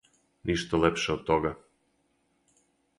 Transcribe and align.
Ништа 0.49 0.79
лепше 0.85 1.13
од 1.17 1.23
тога! 1.29 1.55